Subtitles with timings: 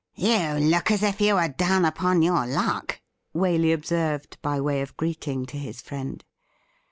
[0.15, 2.99] 'You look as if you were down upon your luck,'
[3.35, 6.25] Waley observed by way of greeting to his friend.